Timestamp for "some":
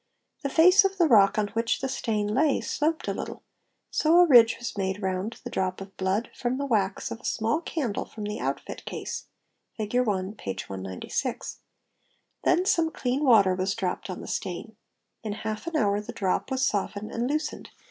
12.65-12.89